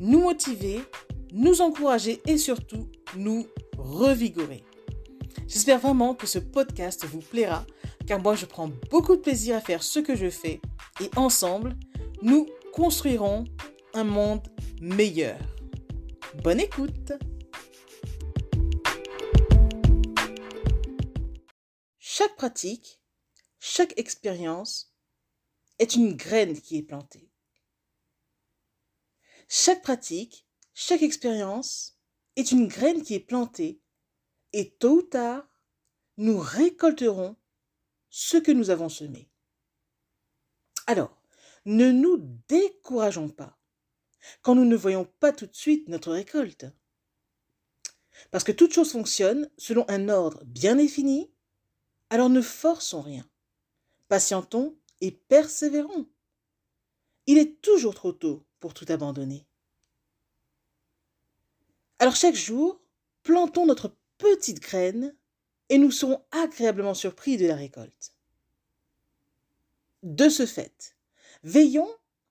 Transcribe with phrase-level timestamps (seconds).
[0.00, 0.80] nous motiver
[1.32, 4.64] nous encourager et surtout nous revigorer.
[5.46, 7.64] J'espère vraiment que ce podcast vous plaira,
[8.06, 10.60] car moi je prends beaucoup de plaisir à faire ce que je fais
[11.00, 11.76] et ensemble,
[12.22, 13.44] nous construirons
[13.94, 14.42] un monde
[14.80, 15.38] meilleur.
[16.42, 17.12] Bonne écoute
[21.98, 23.00] Chaque pratique,
[23.58, 24.94] chaque expérience
[25.78, 27.30] est une graine qui est plantée.
[29.48, 30.46] Chaque pratique
[30.82, 31.98] chaque expérience
[32.36, 33.82] est une graine qui est plantée
[34.54, 35.46] et tôt ou tard,
[36.16, 37.36] nous récolterons
[38.08, 39.30] ce que nous avons semé.
[40.86, 41.22] Alors,
[41.66, 42.16] ne nous
[42.48, 43.58] décourageons pas
[44.40, 46.64] quand nous ne voyons pas tout de suite notre récolte.
[48.30, 51.30] Parce que toute chose fonctionne selon un ordre bien défini,
[52.08, 53.28] alors ne forçons rien.
[54.08, 56.08] Patientons et persévérons.
[57.26, 59.46] Il est toujours trop tôt pour tout abandonner.
[61.98, 62.80] Alors chaque jour,
[63.22, 65.14] plantons notre petite graine
[65.68, 68.14] et nous serons agréablement surpris de la récolte.
[70.02, 70.96] De ce fait,
[71.42, 71.90] veillons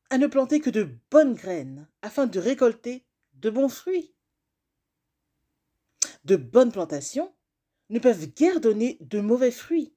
[0.10, 4.14] à ne planter que de bonnes graines afin de récolter de bons fruits.
[6.26, 7.34] De bonnes plantations
[7.90, 9.94] ne peuvent guère donner de mauvais fruits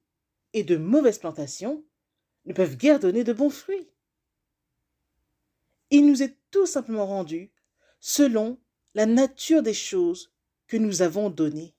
[0.53, 1.83] et de mauvaises plantations
[2.45, 3.89] ne peuvent guère donner de bons fruits.
[5.93, 7.51] Il nous est tout simplement rendu
[7.99, 8.59] selon
[8.95, 10.33] la nature des choses
[10.65, 11.75] que nous avons données.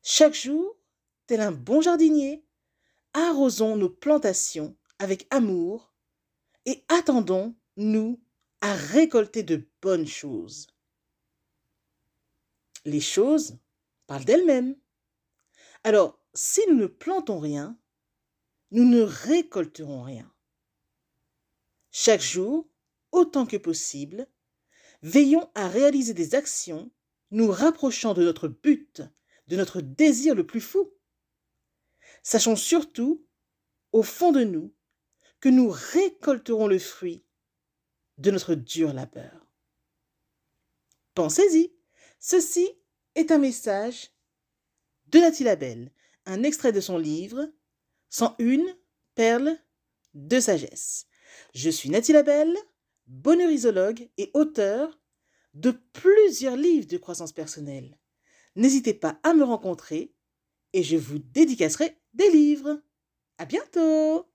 [0.00, 0.76] Chaque jour,
[1.26, 2.44] tel un bon jardinier,
[3.12, 5.92] arrosons nos plantations avec amour
[6.64, 8.22] et attendons, nous,
[8.60, 10.68] à récolter de bonnes choses.
[12.84, 13.58] Les choses
[14.06, 14.76] parlent d'elles-mêmes.
[15.82, 17.76] Alors, si nous ne plantons rien,
[18.70, 20.33] nous ne récolterons rien.
[21.96, 22.68] Chaque jour,
[23.12, 24.26] autant que possible,
[25.02, 26.90] Veillons à réaliser des actions
[27.30, 29.02] nous rapprochant de notre but,
[29.46, 30.92] de notre désir le plus fou.
[32.24, 33.24] Sachons surtout,
[33.92, 34.74] au fond de nous,
[35.38, 37.22] que nous récolterons le fruit
[38.18, 39.46] de notre dur labeur.
[41.14, 41.76] Pensez-y,
[42.18, 42.68] ceci
[43.14, 44.10] est un message
[45.06, 45.92] de Nathalie Labelle,
[46.26, 47.52] un extrait de son livre
[48.08, 48.64] 101
[49.14, 49.56] perles
[50.14, 51.06] de sagesse.
[51.54, 52.56] Je suis Nathalie Labelle,
[53.06, 54.98] bonheurisologue et auteur
[55.54, 57.98] de plusieurs livres de croissance personnelle.
[58.56, 60.12] N'hésitez pas à me rencontrer
[60.72, 62.80] et je vous dédicacerai des livres.
[63.38, 64.26] À bientôt!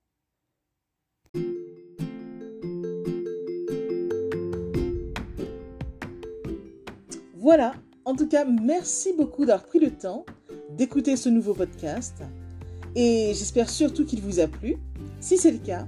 [7.36, 7.74] Voilà,
[8.06, 10.26] en tout cas, merci beaucoup d'avoir pris le temps
[10.72, 12.18] d'écouter ce nouveau podcast
[12.96, 14.78] et j'espère surtout qu'il vous a plu.
[15.20, 15.88] Si c'est le cas,